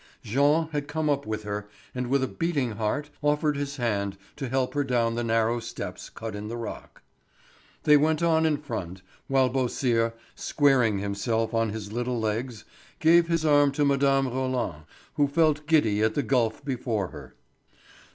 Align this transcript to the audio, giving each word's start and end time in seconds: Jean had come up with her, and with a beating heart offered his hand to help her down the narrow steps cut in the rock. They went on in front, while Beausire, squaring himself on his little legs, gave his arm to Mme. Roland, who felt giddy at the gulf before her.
Jean 0.23 0.67
had 0.69 0.87
come 0.87 1.11
up 1.11 1.27
with 1.27 1.43
her, 1.43 1.69
and 1.93 2.07
with 2.07 2.23
a 2.23 2.27
beating 2.27 2.71
heart 2.71 3.11
offered 3.21 3.55
his 3.55 3.77
hand 3.77 4.17
to 4.35 4.49
help 4.49 4.73
her 4.73 4.83
down 4.83 5.13
the 5.13 5.23
narrow 5.23 5.59
steps 5.59 6.09
cut 6.09 6.35
in 6.35 6.47
the 6.47 6.57
rock. 6.57 7.03
They 7.83 7.97
went 7.97 8.23
on 8.23 8.43
in 8.47 8.57
front, 8.57 9.03
while 9.27 9.47
Beausire, 9.47 10.13
squaring 10.33 10.97
himself 10.97 11.53
on 11.53 11.69
his 11.69 11.93
little 11.93 12.19
legs, 12.19 12.65
gave 12.99 13.27
his 13.27 13.45
arm 13.45 13.71
to 13.73 13.85
Mme. 13.85 14.27
Roland, 14.27 14.85
who 15.17 15.27
felt 15.27 15.67
giddy 15.67 16.01
at 16.01 16.15
the 16.15 16.23
gulf 16.23 16.65
before 16.65 17.09
her. 17.09 17.35